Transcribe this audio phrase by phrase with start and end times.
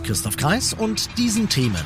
[0.00, 1.84] Christoph Kreis und diesen Themen.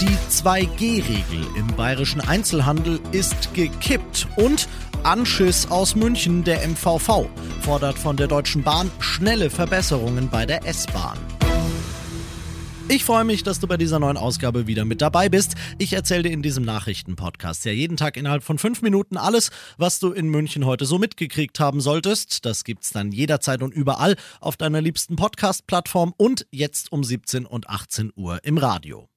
[0.00, 4.68] Die 2G-Regel im bayerischen Einzelhandel ist gekippt und
[5.02, 7.26] Anschiss aus München, der MVV,
[7.60, 11.18] fordert von der Deutschen Bahn schnelle Verbesserungen bei der S-Bahn.
[12.94, 15.56] Ich freue mich, dass du bei dieser neuen Ausgabe wieder mit dabei bist.
[15.78, 19.98] Ich erzähle dir in diesem Nachrichtenpodcast ja jeden Tag innerhalb von fünf Minuten alles, was
[19.98, 22.46] du in München heute so mitgekriegt haben solltest.
[22.46, 27.68] Das gibt's dann jederzeit und überall auf deiner liebsten Podcast-Plattform und jetzt um 17 und
[27.68, 29.08] 18 Uhr im Radio.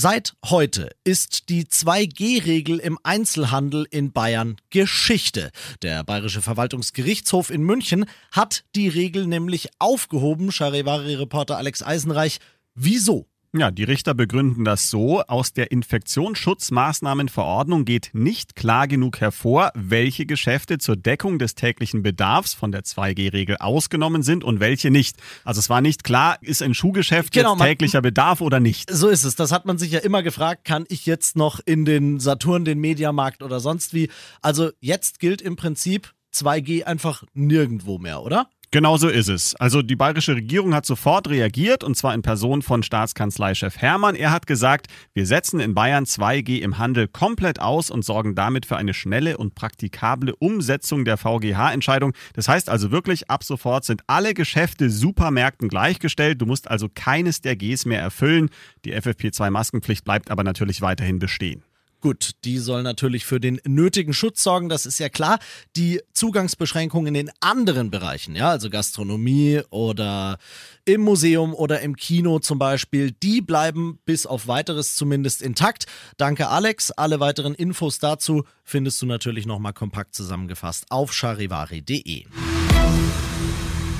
[0.00, 5.50] Seit heute ist die 2G-Regel im Einzelhandel in Bayern Geschichte.
[5.82, 10.52] Der Bayerische Verwaltungsgerichtshof in München hat die Regel nämlich aufgehoben.
[10.52, 12.38] Charivari-Reporter Alex Eisenreich
[12.80, 13.26] Wieso?
[13.56, 15.20] Ja, die Richter begründen das so.
[15.22, 22.54] Aus der Infektionsschutzmaßnahmenverordnung geht nicht klar genug hervor, welche Geschäfte zur Deckung des täglichen Bedarfs
[22.54, 25.16] von der 2G-Regel ausgenommen sind und welche nicht.
[25.42, 28.92] Also es war nicht klar, ist ein Schuhgeschäft genau, jetzt täglicher Bedarf oder nicht.
[28.92, 29.34] So ist es.
[29.34, 32.78] Das hat man sich ja immer gefragt, kann ich jetzt noch in den Saturn, den
[32.78, 34.08] Mediamarkt oder sonst wie.
[34.40, 38.48] Also jetzt gilt im Prinzip 2G einfach nirgendwo mehr, oder?
[38.70, 39.54] Genau so ist es.
[39.56, 44.14] Also die bayerische Regierung hat sofort reagiert und zwar in Person von Staatskanzleichef Hermann.
[44.14, 48.66] Er hat gesagt, wir setzen in Bayern 2G im Handel komplett aus und sorgen damit
[48.66, 52.12] für eine schnelle und praktikable Umsetzung der VGH-Entscheidung.
[52.34, 56.38] Das heißt also wirklich, ab sofort sind alle Geschäfte Supermärkten gleichgestellt.
[56.42, 58.50] Du musst also keines der Gs mehr erfüllen.
[58.84, 61.62] Die FFP2-Maskenpflicht bleibt aber natürlich weiterhin bestehen.
[62.00, 65.40] Gut, die soll natürlich für den nötigen Schutz sorgen, das ist ja klar.
[65.74, 70.38] Die Zugangsbeschränkungen in anderen Bereichen, ja, also Gastronomie oder
[70.84, 75.86] im Museum oder im Kino zum Beispiel, die bleiben bis auf weiteres zumindest intakt.
[76.16, 76.92] Danke Alex.
[76.92, 82.26] Alle weiteren Infos dazu findest du natürlich nochmal kompakt zusammengefasst auf charivari.de.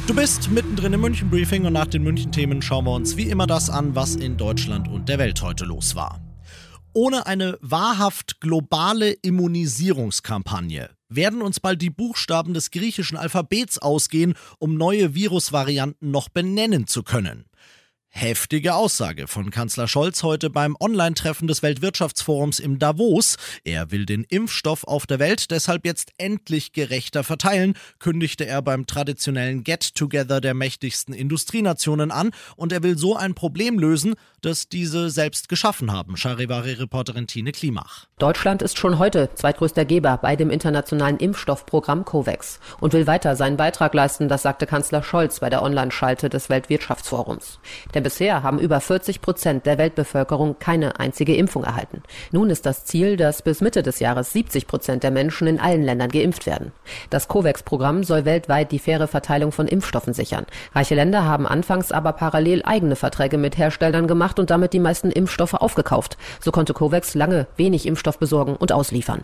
[0.06, 3.28] Du bist mittendrin im München Briefing und nach den München Themen schauen wir uns wie
[3.28, 6.27] immer das an, was in Deutschland und der Welt heute los war.
[6.94, 14.74] Ohne eine wahrhaft globale Immunisierungskampagne werden uns bald die Buchstaben des griechischen Alphabets ausgehen, um
[14.74, 17.47] neue Virusvarianten noch benennen zu können.
[18.10, 23.36] Heftige Aussage von Kanzler Scholz heute beim Online-Treffen des Weltwirtschaftsforums im Davos.
[23.64, 28.86] Er will den Impfstoff auf der Welt deshalb jetzt endlich gerechter verteilen, kündigte er beim
[28.86, 35.10] traditionellen Get-Together der mächtigsten Industrienationen an und er will so ein Problem lösen, das diese
[35.10, 36.16] selbst geschaffen haben.
[36.16, 38.06] Charivari-Reporterin Tine Klimach.
[38.18, 43.56] Deutschland ist schon heute zweitgrößter Geber bei dem internationalen Impfstoffprogramm COVAX und will weiter seinen
[43.56, 47.60] Beitrag leisten, das sagte Kanzler Scholz bei der Online-Schalte des Weltwirtschaftsforums.
[47.98, 52.04] Denn bisher haben über 40 Prozent der Weltbevölkerung keine einzige Impfung erhalten.
[52.30, 55.82] Nun ist das Ziel, dass bis Mitte des Jahres 70 Prozent der Menschen in allen
[55.82, 56.70] Ländern geimpft werden.
[57.10, 60.46] Das COVAX-Programm soll weltweit die faire Verteilung von Impfstoffen sichern.
[60.76, 65.10] Reiche Länder haben anfangs aber parallel eigene Verträge mit Herstellern gemacht und damit die meisten
[65.10, 66.18] Impfstoffe aufgekauft.
[66.38, 69.22] So konnte COVAX lange wenig Impfstoff besorgen und ausliefern.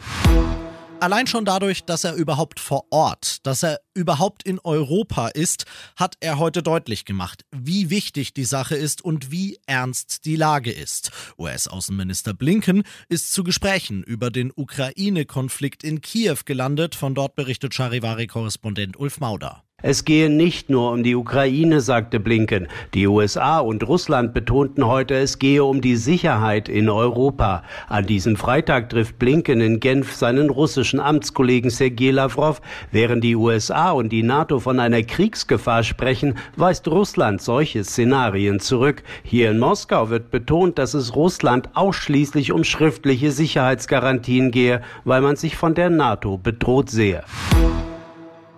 [1.05, 5.67] Allein schon dadurch, dass er überhaupt vor Ort, dass er überhaupt in Europa ist,
[5.97, 10.73] hat er heute deutlich gemacht, wie wichtig die Sache ist und wie ernst die Lage
[10.73, 11.11] ist.
[11.37, 16.95] US-Außenminister Blinken ist zu Gesprächen über den Ukraine-Konflikt in Kiew gelandet.
[16.95, 19.63] Von dort berichtet Charivari-Korrespondent Ulf Mauder.
[19.87, 22.69] Es gehe nicht nur um die Ukraine, sagte Blinken.
[22.95, 27.65] Die USA und Russland betonten heute, es gehe um die Sicherheit in Europa.
[27.87, 32.63] An diesem Freitag trifft Blinken in Genf seinen russischen Amtskollegen Sergei Lavrov.
[32.93, 39.03] Während die USA und die NATO von einer Kriegsgefahr sprechen, weist Russland solche Szenarien zurück.
[39.23, 45.37] Hier in Moskau wird betont, dass es Russland ausschließlich um schriftliche Sicherheitsgarantien gehe, weil man
[45.37, 47.23] sich von der NATO bedroht sehe.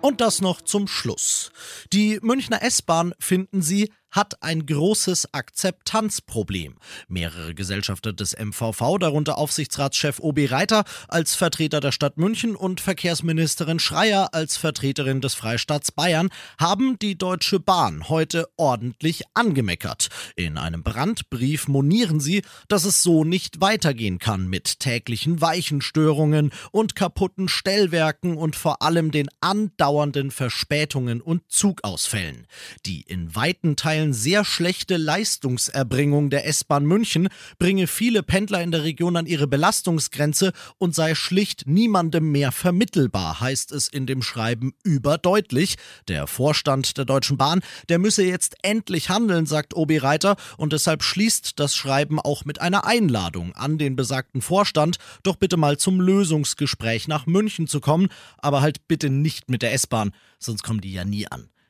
[0.07, 1.51] Und das noch zum Schluss.
[1.91, 6.75] Die Münchner S-Bahn finden Sie hat ein großes Akzeptanzproblem.
[7.07, 13.77] Mehrere Gesellschafter des MVV, darunter Aufsichtsratschef OB Reiter als Vertreter der Stadt München und Verkehrsministerin
[13.79, 16.29] Schreier als Vertreterin des Freistaats Bayern,
[16.59, 20.09] haben die Deutsche Bahn heute ordentlich angemeckert.
[20.35, 26.95] In einem Brandbrief monieren sie, dass es so nicht weitergehen kann mit täglichen Weichenstörungen und
[26.95, 32.47] kaputten Stellwerken und vor allem den andauernden Verspätungen und Zugausfällen.
[32.87, 38.71] Die in weiten Teilen aktuellen sehr schlechte Leistungserbringung der S-Bahn München bringe viele Pendler in
[38.71, 44.21] der Region an ihre Belastungsgrenze und sei schlicht niemandem mehr vermittelbar, heißt es in dem
[44.21, 45.77] Schreiben überdeutlich.
[46.07, 51.03] Der Vorstand der Deutschen Bahn, der müsse jetzt endlich handeln, sagt Obi Reiter, und deshalb
[51.03, 55.99] schließt das Schreiben auch mit einer Einladung an den besagten Vorstand, doch bitte mal zum
[55.99, 60.93] Lösungsgespräch nach München zu kommen, aber halt bitte nicht mit der S-Bahn, sonst kommen die
[60.93, 61.49] ja nie an.